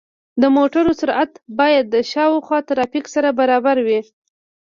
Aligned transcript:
د 0.41 0.43
موټرو 0.55 0.91
سرعت 0.99 1.31
باید 1.59 1.85
د 1.89 1.95
شاوخوا 2.11 2.59
ترافیک 2.69 3.05
سره 3.15 3.29
برابر 3.39 3.77
وي. 3.87 3.99